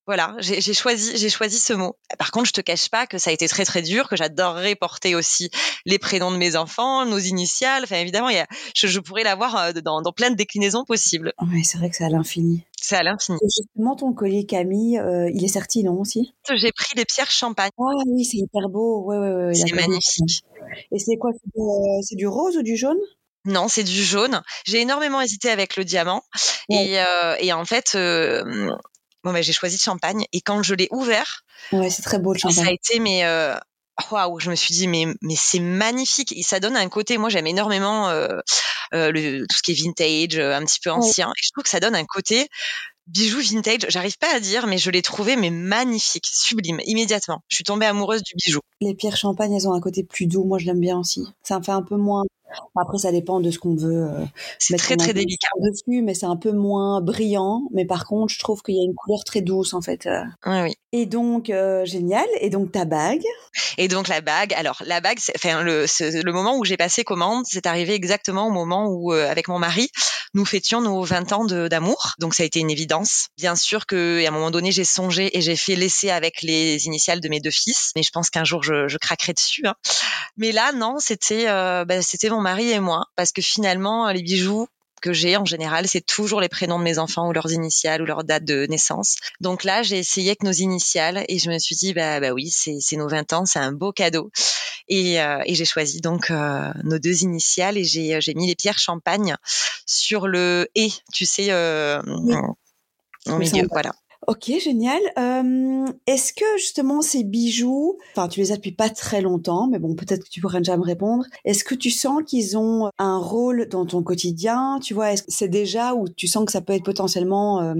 voilà, 0.06 0.36
j'ai 0.38 0.60
choisi, 0.74 1.16
j'ai 1.16 1.30
choisi 1.30 1.58
ce 1.58 1.72
mot. 1.72 1.96
Par 2.18 2.30
contre, 2.30 2.46
je 2.46 2.52
te 2.52 2.60
cache 2.60 2.90
pas 2.90 3.06
que 3.06 3.16
ça 3.16 3.30
a 3.30 3.32
été 3.32 3.48
très 3.48 3.64
très 3.64 3.80
dur, 3.80 4.08
que 4.08 4.16
j'adorerais 4.16 4.74
porter 4.74 5.14
aussi 5.14 5.50
les 5.86 5.98
prénoms 5.98 6.30
de 6.30 6.36
mes 6.36 6.56
enfants, 6.56 7.06
nos 7.06 7.18
initiales. 7.18 7.84
Enfin, 7.84 7.96
évidemment, 7.96 8.28
y 8.28 8.38
a, 8.38 8.46
je, 8.74 8.86
je 8.86 9.00
pourrais 9.00 9.22
l'avoir 9.22 9.56
euh, 9.56 9.72
dans, 9.72 10.02
dans 10.02 10.12
plein 10.12 10.30
de 10.30 10.36
déclinaisons 10.36 10.84
possibles. 10.84 11.32
Oui, 11.50 11.64
c'est 11.64 11.78
vrai 11.78 11.88
que 11.88 11.96
c'est 11.96 12.04
à 12.04 12.10
l'infini. 12.10 12.64
C'est 12.80 12.96
à 12.96 13.02
l'infini. 13.02 13.38
Justement, 13.42 13.96
ton 13.96 14.12
collier 14.12 14.44
Camille, 14.44 14.98
euh, 14.98 15.30
il 15.32 15.42
est 15.42 15.48
sorti, 15.48 15.82
non 15.84 15.98
aussi? 15.98 16.34
J'ai 16.54 16.72
pris 16.72 16.94
les 16.96 17.06
pierres 17.06 17.30
champagne. 17.30 17.70
Ah 17.78 18.02
oui, 18.06 18.26
c'est 18.26 18.36
hyper 18.36 18.68
beau. 18.68 19.04
Ouais, 19.06 19.16
ouais, 19.16 19.46
ouais, 19.46 19.54
c'est 19.54 19.72
magnifique. 19.72 20.44
Et 20.92 20.98
c'est 20.98 21.16
quoi 21.16 21.30
C'est 22.02 22.16
du 22.16 22.26
rose 22.26 22.58
ou 22.58 22.62
du 22.62 22.76
jaune? 22.76 22.98
Non, 23.46 23.68
c'est 23.68 23.84
du 23.84 24.02
jaune. 24.02 24.42
J'ai 24.64 24.80
énormément 24.80 25.20
hésité 25.20 25.50
avec 25.50 25.76
le 25.76 25.84
diamant. 25.84 26.22
Et, 26.70 26.98
euh, 26.98 27.36
et, 27.40 27.52
en 27.52 27.64
fait, 27.64 27.92
euh, 27.94 28.70
bon, 29.24 29.32
ben, 29.32 29.42
j'ai 29.42 29.52
choisi 29.52 29.78
champagne. 29.78 30.24
Et 30.32 30.40
quand 30.40 30.62
je 30.62 30.74
l'ai 30.74 30.88
ouvert, 30.90 31.44
ouais, 31.72 31.90
c'est 31.90 32.02
très 32.02 32.18
beau 32.18 32.32
le 32.32 32.38
champagne. 32.38 32.64
Ça 32.64 32.70
a 32.70 32.72
été, 32.72 33.00
mais 33.00 33.24
euh, 33.24 33.56
waouh, 34.10 34.38
je 34.38 34.50
me 34.50 34.54
suis 34.54 34.74
dit, 34.74 34.86
mais, 34.86 35.06
mais 35.22 35.36
c'est 35.36 35.60
magnifique. 35.60 36.32
Et 36.36 36.42
ça 36.42 36.60
donne 36.60 36.76
un 36.76 36.88
côté, 36.88 37.18
moi 37.18 37.30
j'aime 37.30 37.46
énormément 37.46 38.08
euh, 38.10 38.38
euh, 38.92 39.10
le, 39.10 39.46
tout 39.46 39.56
ce 39.56 39.62
qui 39.62 39.72
est 39.72 39.82
vintage, 39.82 40.38
un 40.38 40.64
petit 40.64 40.80
peu 40.80 40.90
ancien. 40.90 41.30
Et 41.30 41.42
je 41.42 41.50
trouve 41.52 41.64
que 41.64 41.70
ça 41.70 41.80
donne 41.80 41.96
un 41.96 42.04
côté 42.04 42.48
bijou 43.06 43.40
vintage. 43.40 43.86
J'arrive 43.88 44.18
pas 44.18 44.34
à 44.34 44.40
dire, 44.40 44.66
mais 44.66 44.78
je 44.78 44.90
l'ai 44.90 45.02
trouvé 45.02 45.36
mais 45.36 45.50
magnifique, 45.50 46.26
sublime, 46.26 46.80
immédiatement. 46.84 47.42
Je 47.48 47.56
suis 47.56 47.64
tombée 47.64 47.86
amoureuse 47.86 48.22
du 48.22 48.34
bijou. 48.34 48.60
Les 48.80 48.94
pierres 48.94 49.16
champagne, 49.16 49.52
elles 49.52 49.68
ont 49.68 49.74
un 49.74 49.80
côté 49.80 50.04
plus 50.04 50.26
doux. 50.26 50.44
Moi, 50.44 50.58
je 50.58 50.66
l'aime 50.66 50.80
bien 50.80 50.98
aussi. 50.98 51.26
Ça 51.42 51.58
me 51.58 51.64
fait 51.64 51.72
un 51.72 51.82
peu 51.82 51.96
moins 51.96 52.24
après, 52.76 52.98
ça 52.98 53.12
dépend 53.12 53.40
de 53.40 53.50
ce 53.50 53.58
qu'on 53.58 53.74
veut. 53.74 54.04
Euh, 54.04 54.24
c'est 54.58 54.76
très 54.76 54.96
très 54.96 55.12
délicat 55.12 55.48
dessus, 55.60 56.02
mais 56.02 56.14
c'est 56.14 56.26
un 56.26 56.36
peu 56.36 56.52
moins 56.52 57.00
brillant. 57.00 57.62
Mais 57.72 57.84
par 57.84 58.04
contre, 58.04 58.32
je 58.32 58.38
trouve 58.38 58.62
qu'il 58.62 58.74
y 58.74 58.80
a 58.80 58.84
une 58.84 58.94
couleur 58.94 59.24
très 59.24 59.40
douce 59.40 59.74
en 59.74 59.80
fait. 59.80 60.06
Euh. 60.06 60.22
Oui, 60.46 60.60
oui. 60.62 60.74
Et 60.92 61.06
donc 61.06 61.50
euh, 61.50 61.84
génial. 61.84 62.26
Et 62.40 62.50
donc 62.50 62.72
ta 62.72 62.84
bague? 62.84 63.24
Et 63.78 63.88
donc 63.88 64.08
la 64.08 64.20
bague. 64.20 64.52
Alors 64.54 64.82
la 64.86 65.00
bague, 65.00 65.18
enfin 65.36 65.62
le, 65.62 65.86
le 66.00 66.32
moment 66.32 66.56
où 66.56 66.64
j'ai 66.64 66.76
passé 66.76 67.04
commande, 67.04 67.44
c'est 67.48 67.66
arrivé 67.66 67.94
exactement 67.94 68.46
au 68.46 68.50
moment 68.50 68.88
où 68.88 69.12
avec 69.12 69.48
mon 69.48 69.58
mari, 69.58 69.88
nous 70.34 70.44
fêtions 70.44 70.80
nos 70.80 71.02
20 71.02 71.32
ans 71.32 71.44
d'amour. 71.44 72.12
Donc 72.18 72.34
ça 72.34 72.42
a 72.42 72.46
été 72.46 72.60
une 72.60 72.70
évidence. 72.70 73.28
Bien 73.36 73.56
sûr 73.56 73.86
que 73.86 74.24
à 74.24 74.28
un 74.28 74.30
moment 74.30 74.50
donné, 74.50 74.72
j'ai 74.72 74.84
songé 74.84 75.36
et 75.36 75.40
j'ai 75.40 75.56
fait 75.56 75.76
l'essai 75.76 76.10
avec 76.10 76.42
les 76.42 76.86
initiales 76.86 77.20
de 77.20 77.28
mes 77.28 77.40
deux 77.40 77.50
fils. 77.50 77.92
Mais 77.96 78.02
je 78.02 78.10
pense 78.10 78.30
qu'un 78.30 78.44
jour 78.44 78.62
je, 78.62 78.88
je 78.88 78.98
craquerai 78.98 79.32
dessus. 79.32 79.62
Hein. 79.66 79.74
Mais 80.36 80.52
là, 80.52 80.72
non, 80.72 80.96
c'était 80.98 81.46
bah, 81.46 82.02
c'était 82.02 82.28
mon 82.34 82.40
mari 82.40 82.70
et 82.70 82.80
moi, 82.80 83.06
parce 83.16 83.32
que 83.32 83.42
finalement, 83.42 84.10
les 84.10 84.22
bijoux 84.22 84.66
que 85.04 85.12
j'ai 85.12 85.36
en 85.36 85.44
général, 85.44 85.86
c'est 85.86 86.04
toujours 86.04 86.40
les 86.40 86.48
prénoms 86.48 86.78
de 86.78 86.84
mes 86.84 86.98
enfants 86.98 87.28
ou 87.28 87.32
leurs 87.34 87.52
initiales 87.52 88.00
ou 88.00 88.06
leur 88.06 88.24
date 88.24 88.44
de 88.44 88.64
naissance. 88.70 89.16
Donc 89.40 89.62
là, 89.62 89.82
j'ai 89.82 89.98
essayé 89.98 90.30
avec 90.30 90.42
nos 90.42 90.52
initiales 90.52 91.26
et 91.28 91.38
je 91.38 91.50
me 91.50 91.58
suis 91.58 91.76
dit, 91.76 91.92
bah, 91.92 92.20
bah 92.20 92.32
oui, 92.32 92.48
c'est 92.48 92.96
nos 92.96 93.06
20 93.06 93.32
ans, 93.34 93.44
c'est 93.44 93.58
un 93.58 93.72
beau 93.72 93.92
cadeau. 93.92 94.30
Et, 94.88 95.20
euh, 95.20 95.42
et 95.44 95.54
j'ai 95.54 95.66
choisi 95.66 96.00
donc 96.00 96.30
euh, 96.30 96.72
nos 96.84 96.98
deux 96.98 97.22
initiales 97.22 97.76
et 97.76 97.84
j'ai 97.84 98.34
mis 98.34 98.46
les 98.46 98.54
pierres 98.54 98.78
champagne 98.78 99.36
sur 99.84 100.26
le 100.26 100.68
et, 100.74 100.90
tu 101.12 101.26
sais, 101.26 101.50
euh, 101.50 102.00
au 103.26 103.36
milieu, 103.36 103.66
voilà. 103.70 103.92
Ok, 104.26 104.50
génial. 104.58 105.00
Euh, 105.18 105.84
Est-ce 106.06 106.32
que 106.32 106.44
justement 106.56 107.02
ces 107.02 107.24
bijoux, 107.24 107.98
enfin 108.12 108.26
tu 108.28 108.40
les 108.40 108.52
as 108.52 108.56
depuis 108.56 108.72
pas 108.72 108.88
très 108.88 109.20
longtemps, 109.20 109.66
mais 109.66 109.78
bon 109.78 109.94
peut-être 109.94 110.24
que 110.24 110.30
tu 110.30 110.40
pourrais 110.40 110.58
déjà 110.58 110.78
me 110.78 110.82
répondre. 110.82 111.26
Est-ce 111.44 111.62
que 111.62 111.74
tu 111.74 111.90
sens 111.90 112.22
qu'ils 112.26 112.56
ont 112.56 112.90
un 112.98 113.18
rôle 113.18 113.68
dans 113.68 113.84
ton 113.84 114.02
quotidien? 114.02 114.78
Tu 114.82 114.94
vois, 114.94 115.08
c'est 115.28 115.48
déjà 115.48 115.94
où 115.94 116.08
tu 116.08 116.26
sens 116.26 116.46
que 116.46 116.52
ça 116.52 116.62
peut 116.62 116.72
être 116.72 116.84
potentiellement 116.84 117.60
euh, 117.60 117.74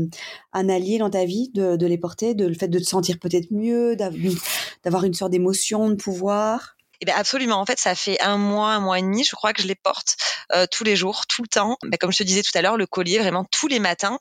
un 0.52 0.68
allié 0.68 0.98
dans 0.98 1.08
ta 1.08 1.24
vie 1.24 1.50
de, 1.54 1.76
de 1.76 1.86
les 1.86 1.96
porter, 1.98 2.34
de 2.34 2.46
le 2.46 2.54
fait 2.54 2.68
de 2.68 2.78
te 2.78 2.84
sentir 2.84 3.18
peut-être 3.18 3.50
mieux, 3.50 3.96
d'avoir 3.96 5.04
une 5.04 5.14
sorte 5.14 5.32
d'émotion, 5.32 5.88
de 5.88 5.94
pouvoir? 5.94 6.73
Eh 7.00 7.04
ben 7.04 7.14
absolument. 7.16 7.60
En 7.60 7.66
fait, 7.66 7.78
ça 7.78 7.94
fait 7.94 8.20
un 8.20 8.36
mois, 8.38 8.70
un 8.70 8.80
mois 8.80 8.98
et 8.98 9.02
demi, 9.02 9.24
je 9.24 9.34
crois 9.34 9.52
que 9.52 9.62
je 9.62 9.66
les 9.66 9.74
porte 9.74 10.16
euh, 10.52 10.66
tous 10.70 10.84
les 10.84 10.96
jours, 10.96 11.26
tout 11.26 11.42
le 11.42 11.48
temps. 11.48 11.76
Ben, 11.82 11.96
comme 11.98 12.12
je 12.12 12.18
te 12.18 12.22
disais 12.22 12.42
tout 12.42 12.56
à 12.56 12.62
l'heure, 12.62 12.76
le 12.76 12.86
collier, 12.86 13.18
vraiment 13.18 13.44
tous 13.50 13.68
les 13.68 13.78
matins, 13.78 14.18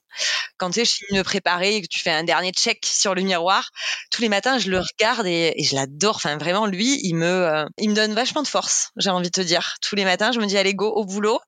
quand 0.58 0.70
tu 0.70 0.80
sais, 0.80 0.86
je 0.86 0.92
finis 0.92 1.12
de 1.13 1.18
me 1.18 1.24
préparer 1.24 1.75
et 1.75 1.82
que 1.82 1.88
tu 1.88 2.00
fais 2.00 2.12
un 2.12 2.24
dernier 2.24 2.51
check 2.51 2.86
sur 2.86 3.15
le 3.15 3.22
miroir, 3.22 3.70
tous 4.12 4.22
les 4.22 4.30
matins, 4.30 4.58
je 4.58 4.70
le 4.70 4.80
regarde 4.80 5.25
et, 5.27 5.53
je 5.63 5.75
l'adore. 5.75 6.15
Enfin, 6.15 6.38
vraiment, 6.38 6.65
lui, 6.65 7.00
il 7.03 7.15
me, 7.15 7.25
euh, 7.25 7.65
il 7.77 7.89
me 7.89 7.96
donne 7.96 8.13
vachement 8.13 8.42
de 8.42 8.48
force. 8.48 8.92
J'ai 8.98 9.10
envie 9.10 9.30
de 9.30 9.32
te 9.32 9.42
dire. 9.42 9.75
Tous 9.82 9.96
les 9.96 10.06
matins, 10.06 10.32
je 10.32 10.39
me 10.39 10.46
dis 10.46 10.58
allez 10.58 10.74
go 10.74 10.88
au 10.88 11.06
boulot. 11.06 11.39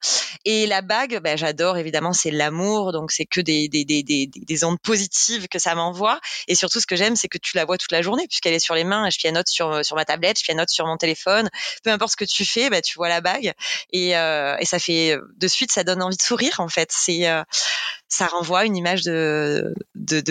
Et 0.45 0.67
la 0.67 0.81
bague, 0.81 1.19
ben, 1.21 1.37
j'adore. 1.37 1.77
Évidemment, 1.77 2.13
c'est 2.13 2.31
l'amour, 2.31 2.91
donc 2.91 3.11
c'est 3.11 3.25
que 3.25 3.41
des, 3.41 3.67
des, 3.67 3.85
des, 3.85 4.03
des, 4.03 4.29
des 4.33 4.63
ondes 4.63 4.79
positives 4.81 5.47
que 5.47 5.59
ça 5.59 5.75
m'envoie. 5.75 6.19
Et 6.47 6.55
surtout, 6.55 6.79
ce 6.79 6.85
que 6.87 6.95
j'aime, 6.95 7.15
c'est 7.15 7.27
que 7.27 7.37
tu 7.37 7.55
la 7.57 7.65
vois 7.65 7.77
toute 7.77 7.91
la 7.91 8.01
journée 8.01 8.27
puisqu'elle 8.27 8.53
est 8.53 8.59
sur 8.59 8.75
les 8.75 8.83
mains. 8.83 9.09
Je 9.09 9.17
pianote 9.17 9.47
sur 9.47 9.83
sur 9.83 9.95
ma 9.95 10.05
tablette, 10.05 10.39
je 10.39 10.43
pianote 10.43 10.69
sur 10.69 10.85
mon 10.85 10.97
téléphone. 10.97 11.14
Peu 11.83 11.91
importe 11.91 12.11
ce 12.11 12.17
que 12.17 12.25
tu 12.25 12.45
fais, 12.45 12.69
ben, 12.69 12.81
tu 12.81 12.95
vois 12.95 13.09
la 13.09 13.21
bague 13.21 13.53
et, 13.91 14.17
euh, 14.17 14.55
et 14.59 14.65
ça 14.65 14.79
fait 14.79 15.17
de 15.37 15.47
suite, 15.47 15.71
ça 15.71 15.83
donne 15.83 16.01
envie 16.01 16.17
de 16.17 16.21
sourire 16.21 16.59
en 16.59 16.69
fait. 16.69 16.89
C'est 16.91 17.29
euh, 17.29 17.43
ça 18.07 18.27
renvoie 18.27 18.65
une 18.65 18.75
image 18.75 19.03
de 19.03 19.73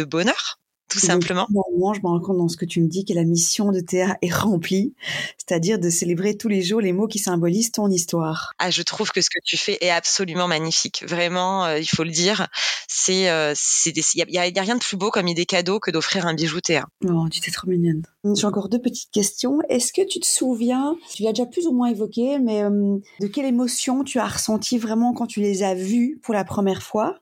bonheur 0.04 0.58
tout 0.88 0.98
simplement. 0.98 1.46
Moi, 1.50 1.92
je 1.94 2.00
me 2.00 2.06
rends 2.06 2.20
compte 2.20 2.38
dans 2.38 2.48
ce 2.48 2.56
que 2.56 2.64
tu 2.64 2.80
me 2.80 2.88
dis 2.88 3.04
que 3.04 3.12
la 3.14 3.24
mission 3.24 3.72
de 3.72 3.80
Théa 3.80 4.16
est 4.22 4.32
remplie, 4.32 4.94
c'est-à-dire 5.38 5.78
de 5.78 5.90
célébrer 5.90 6.36
tous 6.36 6.48
les 6.48 6.62
jours 6.62 6.80
les 6.80 6.92
mots 6.92 7.08
qui 7.08 7.18
symbolisent 7.18 7.72
ton 7.72 7.88
histoire. 7.90 8.52
Ah, 8.58 8.70
je 8.70 8.82
trouve 8.82 9.10
que 9.10 9.20
ce 9.20 9.30
que 9.30 9.40
tu 9.44 9.56
fais 9.56 9.78
est 9.80 9.90
absolument 9.90 10.46
magnifique. 10.46 11.04
Vraiment, 11.06 11.64
euh, 11.64 11.78
il 11.78 11.86
faut 11.86 12.04
le 12.04 12.10
dire. 12.10 12.46
C'est, 12.86 13.28
euh, 13.28 13.54
il 13.86 14.14
y, 14.14 14.38
a, 14.38 14.62
rien 14.62 14.76
de 14.76 14.80
plus 14.80 14.96
beau 14.96 15.10
comme 15.10 15.26
idée 15.26 15.46
cadeau 15.46 15.80
que 15.80 15.90
d'offrir 15.90 16.26
un 16.26 16.34
bijou 16.34 16.60
Théa. 16.60 16.86
Oh, 17.04 17.28
tu 17.30 17.40
t'es 17.40 17.50
trop 17.50 17.68
mignonne. 17.68 18.02
J'ai 18.34 18.46
encore 18.46 18.68
deux 18.68 18.80
petites 18.80 19.10
questions. 19.10 19.58
Est-ce 19.68 19.92
que 19.92 20.06
tu 20.06 20.20
te 20.20 20.26
souviens, 20.26 20.96
tu 21.12 21.22
l'as 21.22 21.32
déjà 21.32 21.46
plus 21.46 21.66
ou 21.66 21.72
moins 21.72 21.88
évoqué, 21.88 22.38
mais 22.38 22.62
euh, 22.62 22.98
de 23.20 23.26
quelle 23.26 23.46
émotion 23.46 24.04
tu 24.04 24.18
as 24.18 24.28
ressenti 24.28 24.78
vraiment 24.78 25.12
quand 25.12 25.26
tu 25.26 25.40
les 25.40 25.62
as 25.62 25.74
vus 25.74 26.20
pour 26.22 26.34
la 26.34 26.44
première 26.44 26.82
fois? 26.82 27.18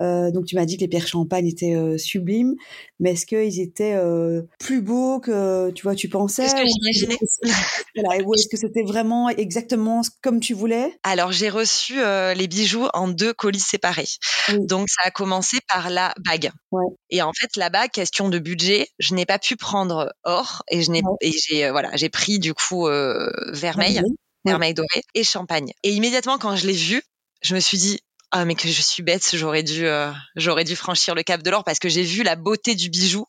Euh, 0.00 0.30
donc 0.30 0.46
tu 0.46 0.56
m'as 0.56 0.64
dit 0.64 0.76
que 0.76 0.82
les 0.82 0.88
pierres 0.88 1.06
champagne 1.06 1.46
étaient 1.46 1.74
euh, 1.74 1.98
sublimes, 1.98 2.54
mais 2.98 3.12
est-ce 3.12 3.26
qu'ils 3.26 3.60
étaient 3.60 3.94
euh, 3.94 4.42
plus 4.58 4.82
beaux 4.82 5.20
que 5.20 5.70
tu 5.70 5.84
vois 5.84 5.94
tu 5.94 6.08
pensais? 6.08 6.48
Ce 6.48 6.54
que 6.54 6.66
j'imaginais 6.66 7.16
Ou 8.24 8.34
est-ce 8.34 8.48
que 8.48 8.56
c'était 8.56 8.82
vraiment 8.82 9.28
exactement 9.28 10.02
comme 10.22 10.40
tu 10.40 10.54
voulais? 10.54 10.98
Alors 11.02 11.32
j'ai 11.32 11.48
reçu 11.48 11.94
les 11.94 12.48
bijoux 12.48 12.86
en 12.94 13.08
deux 13.08 13.32
colis 13.32 13.60
séparés. 13.60 14.08
Oui. 14.48 14.66
Donc 14.66 14.88
ça 14.88 15.02
a 15.04 15.10
commencé 15.10 15.58
par 15.68 15.90
la 15.90 16.12
bague. 16.24 16.50
Ouais. 16.72 16.84
Et 17.10 17.22
en 17.22 17.32
fait 17.32 17.56
la 17.56 17.70
bague, 17.70 17.90
question 17.90 18.28
de 18.28 18.38
budget, 18.38 18.88
je 18.98 19.14
n'ai 19.14 19.26
pas 19.26 19.38
pu 19.38 19.56
prendre 19.56 20.12
or 20.24 20.64
et 20.68 20.82
je 20.82 20.90
n'ai 20.90 21.02
ouais. 21.02 21.16
et 21.20 21.32
j'ai 21.32 21.70
voilà 21.70 21.90
j'ai 21.94 22.08
pris 22.08 22.38
du 22.38 22.54
coup 22.54 22.86
vermeil. 23.52 24.00
Ouais. 24.00 24.10
Vermeil 24.46 24.74
doré 24.74 25.02
et 25.14 25.24
champagne. 25.24 25.72
Et 25.84 25.92
immédiatement 25.92 26.36
quand 26.36 26.54
je 26.54 26.66
l'ai 26.66 26.74
vu, 26.74 27.02
je 27.40 27.54
me 27.54 27.60
suis 27.60 27.78
dit 27.78 28.00
ah 28.36 28.44
mais 28.44 28.56
que 28.56 28.66
je 28.66 28.82
suis 28.82 29.04
bête, 29.04 29.30
j'aurais 29.34 29.62
dû 29.62 29.86
euh, 29.86 30.10
j'aurais 30.34 30.64
dû 30.64 30.74
franchir 30.74 31.14
le 31.14 31.22
cap 31.22 31.40
de 31.40 31.50
l'or 31.50 31.62
parce 31.62 31.78
que 31.78 31.88
j'ai 31.88 32.02
vu 32.02 32.24
la 32.24 32.34
beauté 32.34 32.74
du 32.74 32.90
bijou 32.90 33.26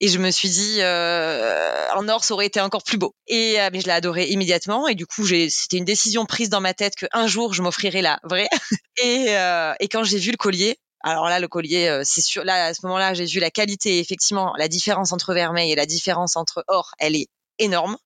et 0.00 0.08
je 0.08 0.18
me 0.18 0.30
suis 0.30 0.48
dit 0.48 0.78
euh, 0.80 1.86
en 1.94 2.08
or 2.08 2.24
ça 2.24 2.32
aurait 2.32 2.46
été 2.46 2.58
encore 2.58 2.82
plus 2.82 2.96
beau. 2.96 3.14
Et 3.26 3.60
euh, 3.60 3.68
mais 3.70 3.80
je 3.80 3.86
l'ai 3.86 3.92
adoré 3.92 4.24
immédiatement 4.28 4.88
et 4.88 4.94
du 4.94 5.04
coup 5.04 5.26
j'ai 5.26 5.50
c'était 5.50 5.76
une 5.76 5.84
décision 5.84 6.24
prise 6.24 6.48
dans 6.48 6.62
ma 6.62 6.72
tête 6.72 6.94
que 6.96 7.04
un 7.12 7.26
jour 7.26 7.52
je 7.52 7.60
m'offrirais 7.60 8.00
la 8.00 8.20
vraie. 8.24 8.48
et 9.02 9.26
euh, 9.36 9.74
et 9.80 9.88
quand 9.88 10.02
j'ai 10.02 10.18
vu 10.18 10.30
le 10.30 10.38
collier 10.38 10.78
alors 11.02 11.28
là, 11.28 11.38
le 11.38 11.46
collier, 11.46 11.86
euh, 11.88 12.02
c'est 12.04 12.20
sûr. 12.20 12.44
Là, 12.44 12.66
à 12.66 12.74
ce 12.74 12.84
moment-là, 12.84 13.14
j'ai 13.14 13.24
vu 13.24 13.38
la 13.38 13.50
qualité. 13.50 14.00
Effectivement, 14.00 14.52
la 14.58 14.66
différence 14.66 15.12
entre 15.12 15.32
vermeil 15.32 15.70
et 15.70 15.76
la 15.76 15.86
différence 15.86 16.36
entre 16.36 16.64
or, 16.66 16.90
elle 16.98 17.14
est 17.14 17.28
énorme. 17.58 17.96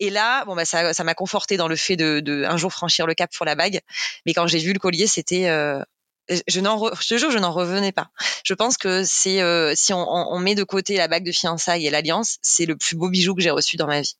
Et 0.00 0.10
là, 0.10 0.44
bon 0.44 0.54
bah 0.54 0.64
ça, 0.64 0.92
ça 0.92 1.04
m'a 1.04 1.14
conforté 1.14 1.56
dans 1.56 1.68
le 1.68 1.76
fait 1.76 1.96
de, 1.96 2.20
de, 2.20 2.44
un 2.44 2.56
jour 2.56 2.72
franchir 2.72 3.06
le 3.06 3.14
cap 3.14 3.30
pour 3.34 3.46
la 3.46 3.54
bague. 3.54 3.80
Mais 4.24 4.34
quand 4.34 4.46
j'ai 4.46 4.58
vu 4.58 4.72
le 4.72 4.78
collier, 4.78 5.06
c'était 5.06 5.48
euh, 5.48 5.82
je 6.48 6.60
n'en 6.60 6.76
re... 6.76 6.90
je 7.00 7.08
te 7.08 7.18
jure, 7.18 7.30
je 7.30 7.38
n'en 7.38 7.52
revenais 7.52 7.92
pas. 7.92 8.10
Je 8.44 8.54
pense 8.54 8.76
que 8.76 9.04
c'est 9.04 9.40
euh, 9.40 9.72
si 9.74 9.92
on, 9.92 10.06
on, 10.08 10.38
met 10.38 10.54
de 10.54 10.64
côté 10.64 10.96
la 10.96 11.08
bague 11.08 11.24
de 11.24 11.32
fiançailles 11.32 11.86
et 11.86 11.90
l'alliance, 11.90 12.38
c'est 12.42 12.66
le 12.66 12.76
plus 12.76 12.96
beau 12.96 13.08
bijou 13.08 13.34
que 13.34 13.42
j'ai 13.42 13.50
reçu 13.50 13.76
dans 13.76 13.86
ma 13.86 14.00
vie, 14.00 14.16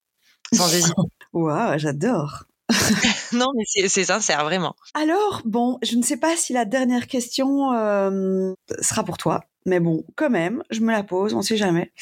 sans 0.53 0.69
hésiter. 0.73 0.95
Waouh, 1.33 1.79
j'adore. 1.79 2.45
non, 3.33 3.53
mais 3.57 3.65
c'est 3.89 4.05
sincère, 4.05 4.45
vraiment. 4.45 4.75
Alors, 4.95 5.43
bon, 5.45 5.79
je 5.83 5.97
ne 5.97 6.03
sais 6.03 6.17
pas 6.17 6.37
si 6.37 6.53
la 6.53 6.65
dernière 6.65 7.07
question 7.07 7.73
euh, 7.73 8.53
sera 8.81 9.05
pour 9.05 9.19
toi, 9.19 9.45
mais 9.67 9.81
bon, 9.81 10.05
quand 10.17 10.31
même, 10.31 10.63
je 10.71 10.81
me 10.81 10.93
la 10.93 11.03
pose, 11.03 11.35
on 11.35 11.39
ne 11.39 11.43
sait 11.43 11.57
jamais. 11.57 11.93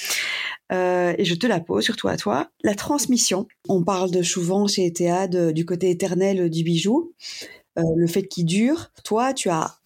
Euh, 0.72 1.14
et 1.18 1.24
je 1.24 1.34
te 1.34 1.46
la 1.46 1.60
pose, 1.60 1.84
surtout 1.84 2.08
à 2.08 2.16
toi. 2.16 2.50
La 2.62 2.74
transmission. 2.74 3.46
On 3.68 3.84
parle 3.84 4.10
de 4.10 4.22
souvent 4.22 4.66
chez 4.66 4.86
ETA 4.86 5.28
de, 5.28 5.50
du 5.50 5.64
côté 5.64 5.90
éternel 5.90 6.48
du 6.50 6.64
bijou, 6.64 7.12
euh, 7.78 7.82
le 7.96 8.06
fait 8.06 8.24
qu'il 8.24 8.46
dure. 8.46 8.90
Toi, 9.04 9.34
tu 9.34 9.50
as 9.50 9.78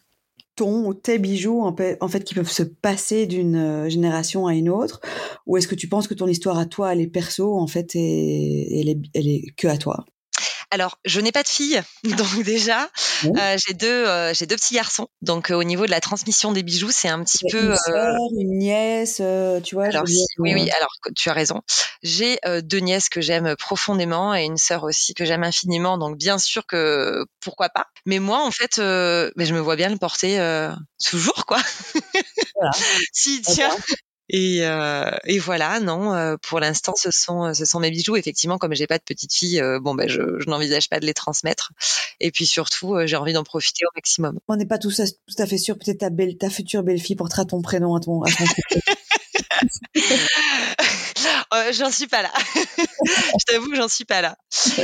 ton 0.57 0.87
ou 0.87 0.95
tes 0.95 1.19
bijoux 1.19 1.61
en 1.61 2.09
fait, 2.09 2.25
qui 2.25 2.35
peuvent 2.35 2.51
se 2.51 2.65
passer 2.65 3.27
d'une 3.27 3.89
génération 3.89 4.49
à 4.49 4.55
une 4.55 4.69
autre 4.69 5.01
ou 5.47 5.57
est-ce 5.57 5.69
que 5.69 5.77
tu 5.77 5.89
penses 5.89 6.09
que 6.09 6.15
ton 6.15 6.27
histoire 6.27 6.59
à 6.59 6.67
toi 6.67 6.93
elle 6.93 7.01
est 7.01 7.07
perso 7.07 7.55
en 7.57 7.69
fait 7.69 7.95
et 7.95 8.81
elle 8.81 8.89
est, 8.89 8.99
elle 9.15 9.29
est 9.29 9.55
que 9.57 9.69
à 9.69 9.79
toi? 9.79 10.05
Alors, 10.71 10.99
je 11.05 11.21
n'ai 11.21 11.33
pas 11.33 11.43
de 11.43 11.49
fille, 11.49 11.81
donc 12.05 12.43
déjà, 12.43 12.91
euh, 13.25 13.57
j'ai 13.67 13.75
deux, 13.75 13.87
euh, 13.87 14.35
j'ai 14.35 14.47
deux 14.47 14.57
petits 14.57 14.75
garçons. 14.75 15.09
Donc, 15.23 15.51
euh, 15.51 15.55
au 15.55 15.65
niveau 15.65 15.87
de 15.87 15.91
la 15.91 16.01
transmission 16.01 16.53
des 16.53 16.63
bijoux, 16.63 16.91
c'est 16.91 17.09
un 17.09 17.25
petit 17.25 17.45
peu 17.51 17.71
une, 17.71 17.77
soeur, 17.77 18.17
une 18.39 18.59
nièce, 18.59 19.19
euh, 19.21 19.61
tu 19.61 19.75
vois. 19.75 19.87
Alors, 19.87 20.07
si, 20.07 20.25
oui, 20.39 20.53
oui. 20.55 20.71
Alors, 20.71 20.91
tu 21.17 21.31
as 21.31 21.33
raison. 21.33 21.63
J'ai 22.03 22.39
deux 22.63 22.79
nièces 22.79 23.09
que 23.09 23.21
j'aime 23.21 23.57
profondément 23.57 24.35
et 24.35 24.45
une 24.45 24.59
sœur 24.59 24.85
aussi 24.85 25.15
que 25.15 25.25
j'aime 25.25 25.43
infiniment. 25.43 25.99
Donc, 25.99 26.17
bien 26.17 26.39
sûr 26.39 26.67
que 26.67 27.25
pourquoi 27.41 27.71
pas. 27.71 27.87
Mais 28.07 28.19
moi, 28.19 28.45
en 28.45 28.51
fait, 28.51 28.79
mais 28.79 29.47
je 29.47 29.55
me 29.55 29.61
vois 29.61 29.77
bien 29.77 29.89
le 29.89 29.97
porter 29.97 30.39
toujours, 31.05 31.47
quoi. 31.47 31.61
Voilà. 32.55 32.71
si 33.13 33.43
tiens. 33.43 33.75
Et, 34.31 34.61
euh, 34.63 35.11
et, 35.25 35.39
voilà, 35.39 35.81
non. 35.81 36.15
Euh, 36.15 36.37
pour 36.37 36.61
l'instant, 36.61 36.95
ce 36.97 37.11
sont 37.11 37.55
ce 37.55 37.65
sont 37.65 37.81
mes 37.81 37.91
bijoux. 37.91 38.17
Effectivement, 38.17 38.59
comme 38.59 38.75
j'ai 38.75 38.87
pas 38.87 38.99
de 38.99 39.03
petite 39.03 39.33
fille, 39.33 39.61
euh, 39.61 39.81
bon 39.81 39.95
ben 39.95 40.09
je, 40.09 40.21
je 40.39 40.51
n'envisage 40.51 40.89
pas 40.89 41.01
de 41.01 41.07
les 41.07 41.15
transmettre. 41.15 41.73
Et 42.21 42.31
puis 42.31 42.47
surtout, 42.47 42.95
euh, 42.95 43.07
j'ai 43.07 43.17
envie 43.17 43.33
d'en 43.33 43.45
profiter 43.45 43.85
au 43.87 43.91
maximum. 43.95 44.39
On 44.49 44.57
n'est 44.57 44.67
pas 44.67 44.79
tous 44.79 45.01
à, 45.01 45.07
tout 45.07 45.43
à 45.43 45.47
fait 45.47 45.59
sûr. 45.59 45.79
Peut-être 45.79 45.99
ta 45.99 46.11
belle, 46.11 46.37
ta 46.37 46.51
future 46.51 46.83
belle-fille 46.83 47.17
portera 47.17 47.45
ton 47.45 47.63
prénom 47.63 47.95
à 47.95 48.01
ton. 48.01 48.23
À 48.23 48.31
ton 48.31 48.45
euh, 51.55 51.73
j'en 51.73 51.91
suis 51.91 52.07
pas 52.07 52.23
là. 52.23 52.33
je 53.05 53.45
t'avoue 53.47 53.71
que 53.71 53.77
j'en 53.77 53.89
suis 53.89 54.05
pas 54.05 54.21
là. 54.21 54.37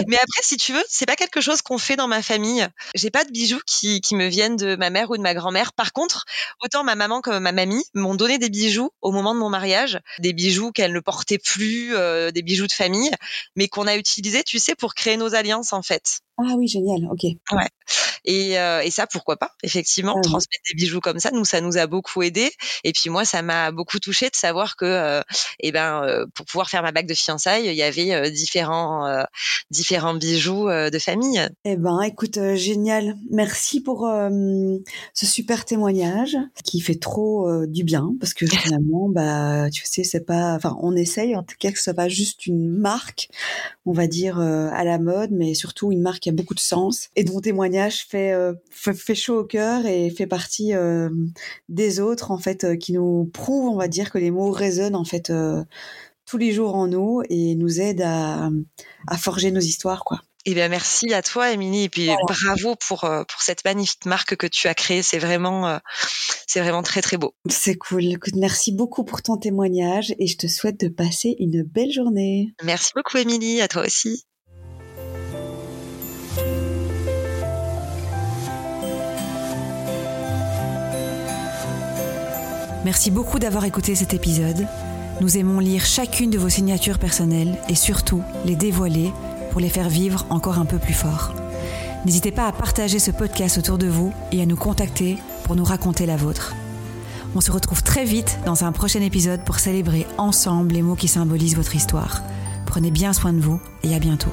Mais 0.07 0.17
après, 0.17 0.43
si 0.43 0.57
tu 0.57 0.73
veux, 0.73 0.83
c'est 0.89 1.07
pas 1.07 1.17
quelque 1.17 1.41
chose 1.41 1.63
qu'on 1.63 1.79
fait 1.79 1.97
dans 1.97 2.09
ma 2.09 2.23
famille. 2.23 2.67
J'ai 2.95 3.11
pas 3.11 3.25
de 3.25 3.31
bijoux 3.31 3.61
qui, 3.67 4.01
qui 4.01 4.15
me 4.15 4.27
viennent 4.27 4.57
de 4.57 4.77
ma 4.77 4.91
mère 4.91 5.11
ou 5.11 5.17
de 5.17 5.23
ma 5.23 5.35
grand-mère. 5.35 5.73
Par 5.73 5.93
contre, 5.93 6.25
autant 6.63 6.85
ma 6.85 6.95
maman 6.95 7.21
comme 7.21 7.43
ma 7.43 7.53
mamie 7.53 7.85
m'ont 7.95 8.15
donné 8.15 8.39
des 8.39 8.49
bijoux 8.51 8.91
au 9.03 9.13
moment 9.13 9.35
de 9.35 9.41
mon 9.41 9.51
mariage, 9.51 10.01
des 10.19 10.33
bijoux 10.33 10.73
qu'elles 10.73 10.93
ne 10.93 11.01
portaient 11.01 11.39
plus, 11.39 11.95
euh, 11.97 12.31
des 12.31 12.43
bijoux 12.43 12.67
de 12.67 12.73
famille, 12.73 13.11
mais 13.57 13.69
qu'on 13.69 13.87
a 13.87 13.97
utilisés, 13.97 14.43
tu 14.45 14.59
sais, 14.59 14.75
pour 14.75 14.95
créer 14.95 15.17
nos 15.17 15.35
alliances 15.35 15.73
en 15.73 15.83
fait. 15.83 16.21
Ah 16.37 16.55
oui, 16.57 16.67
génial, 16.67 17.07
ok. 17.11 17.25
Ouais. 17.53 17.69
Et, 18.25 18.59
euh, 18.59 18.81
et 18.81 18.91
ça, 18.91 19.07
pourquoi 19.07 19.37
pas 19.37 19.53
Effectivement, 19.63 20.15
ah, 20.17 20.21
transmettre 20.23 20.63
oui. 20.67 20.73
des 20.75 20.83
bijoux 20.83 21.01
comme 21.01 21.19
ça, 21.19 21.31
nous, 21.31 21.45
ça 21.45 21.61
nous 21.61 21.77
a 21.77 21.87
beaucoup 21.87 22.23
aidé. 22.23 22.51
Et 22.83 22.93
puis 22.93 23.11
moi, 23.11 23.25
ça 23.25 23.43
m'a 23.43 23.71
beaucoup 23.71 23.99
touché 23.99 24.31
de 24.31 24.35
savoir 24.37 24.77
que, 24.77 24.85
euh, 24.85 25.23
eh 25.61 25.73
ben, 25.73 26.03
euh, 26.03 26.27
pour 26.35 26.47
pouvoir 26.47 26.71
faire 26.71 26.83
ma 26.83 26.93
bague 26.93 27.07
de 27.07 27.15
fiançailles, 27.15 27.67
il 27.67 27.75
y 27.75 27.83
avait 27.83 28.15
euh, 28.15 28.31
différents, 28.31 29.07
euh, 29.07 29.25
différents 29.71 30.15
bijoux 30.15 30.69
euh, 30.69 30.91
de 30.91 30.99
famille. 30.99 31.47
Eh 31.65 31.77
ben, 31.77 32.01
écoute, 32.03 32.39
génial. 32.55 33.17
Merci 33.31 33.81
pour 33.81 34.09
ce 35.13 35.27
super 35.27 35.65
témoignage 35.65 36.37
qui 36.65 36.81
fait 36.81 36.95
trop 36.95 37.67
du 37.67 37.85
bien 37.85 38.15
parce 38.21 38.35
que 38.35 38.47
finalement, 38.47 39.09
bah, 39.09 39.69
tu 39.71 39.85
sais, 39.85 40.05
c'est 40.05 40.25
pas, 40.25 40.55
enfin, 40.55 40.77
on 40.81 40.97
essaye 40.97 41.37
en 41.37 41.43
tout 41.43 41.57
cas 41.59 41.71
que 41.71 41.79
ce 41.79 41.85
soit 41.85 41.95
pas 41.95 42.09
juste 42.09 42.47
une 42.47 42.71
marque, 42.71 43.29
on 43.87 43.93
va 43.93 44.07
dire 44.07 44.39
à 44.39 44.85
la 44.85 44.99
mode, 44.99 45.31
mais 45.31 45.55
surtout 45.55 45.93
une 45.93 46.01
marque 46.01 46.21
qui 46.21 46.29
a 46.31 46.33
beaucoup 46.33 46.55
de 46.55 46.61
sens 46.61 47.11
et 47.17 47.25
dont 47.25 47.41
témoignage 47.41 48.07
fait, 48.07 48.33
euh, 48.33 48.55
fait, 48.71 48.95
fait 48.95 49.15
chaud 49.15 49.41
au 49.41 49.45
cœur 49.45 49.87
et 49.87 50.11
fait 50.11 50.27
partie 50.27 50.75
euh, 50.75 51.09
des 51.69 52.01
autres 52.01 52.31
en 52.31 52.39
fait 52.39 52.65
euh, 52.65 52.77
qui 52.77 52.93
nous 52.93 53.31
prouvent 53.33 53.69
on 53.69 53.77
va 53.77 53.89
dire 53.89 54.11
que 54.11 54.19
les 54.19 54.31
mots 54.31 54.51
résonnent 54.51 54.97
en 54.97 55.05
fait 55.05 55.33
tous 56.27 56.39
les 56.39 56.53
jours 56.53 56.75
en 56.75 56.87
nous 56.87 57.23
et 57.29 57.55
nous 57.55 57.81
aident 57.81 58.03
à, 58.05 58.51
à 59.07 59.19
forger 59.19 59.51
nos 59.51 59.61
histoires 59.61 60.05
quoi. 60.05 60.21
Eh 60.47 60.53
bien, 60.53 60.69
merci 60.69 61.15
à 61.15 61.23
toi, 61.23 61.53
Émilie, 61.53 61.85
et 61.85 61.89
puis 61.89 62.07
voilà. 62.07 62.21
bravo 62.29 62.77
pour 62.77 63.01
pour 63.01 63.41
cette 63.41 63.65
magnifique 63.65 64.05
marque 64.05 64.37
que 64.37 64.47
tu 64.47 64.69
as 64.69 64.75
créée. 64.75 65.03
C'est 65.03 65.19
vraiment 65.19 65.81
c'est 66.47 66.61
vraiment 66.61 66.83
très 66.83 67.01
très 67.01 67.17
beau. 67.17 67.35
C'est 67.49 67.77
cool. 67.77 68.05
Écoute, 68.05 68.37
merci 68.37 68.73
beaucoup 68.73 69.05
pour 69.05 69.23
ton 69.23 69.39
témoignage 69.39 70.15
et 70.19 70.27
je 70.27 70.37
te 70.37 70.47
souhaite 70.47 70.79
de 70.79 70.89
passer 70.89 71.35
une 71.39 71.63
belle 71.63 71.91
journée. 71.93 72.55
Merci 72.63 72.91
beaucoup, 72.95 73.17
Émilie. 73.17 73.63
À 73.63 73.69
toi 73.69 73.87
aussi. 73.87 74.27
Merci 82.85 83.11
beaucoup 83.11 83.39
d'avoir 83.39 83.65
écouté 83.65 83.95
cet 83.95 84.13
épisode. 84.13 84.67
Nous 85.23 85.39
aimons 85.39 85.59
lire 85.59 85.87
chacune 85.87 86.29
de 86.29 86.39
vos 86.39 86.51
signatures 86.51 86.99
personnelles 86.99 87.59
et 87.71 87.75
surtout 87.75 88.23
les 88.45 88.57
dévoiler 88.57 89.11
pour 89.55 89.61
les 89.61 89.69
faire 89.69 89.89
vivre 89.89 90.27
encore 90.31 90.59
un 90.59 90.65
peu 90.65 90.79
plus 90.79 90.95
fort. 90.95 91.33
N'hésitez 92.05 92.33
pas 92.33 92.49
à 92.49 92.53
partager 92.53 92.99
ce 92.99 93.13
podcast 93.13 93.57
autour 93.57 93.79
de 93.79 93.87
vous 93.87 94.13
et 94.33 94.43
à 94.43 94.47
nous 94.47 94.57
contacter 94.57 95.17
pour 95.45 95.55
nous 95.55 95.63
raconter 95.63 96.07
la 96.07 96.17
vôtre. 96.17 96.57
On 97.37 97.41
se 97.41 97.53
retrouve 97.53 97.85
très 97.85 98.05
vite 98.05 98.41
dans 98.47 98.65
un 98.65 98.73
prochain 98.73 99.01
épisode 99.01 99.45
pour 99.45 99.61
célébrer 99.61 100.09
ensemble 100.19 100.75
les 100.75 100.83
mots 100.83 100.97
qui 100.97 101.07
symbolisent 101.07 101.55
votre 101.55 101.77
histoire. 101.77 102.25
Prenez 102.67 102.91
bien 102.91 103.13
soin 103.13 103.33
de 103.33 103.41
vous 103.41 103.61
et 103.85 103.95
à 103.95 104.01
bientôt. 104.01 104.33